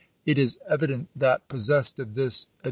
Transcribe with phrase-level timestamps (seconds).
[0.25, 2.53] It IS evident that, possessed of this ad p.'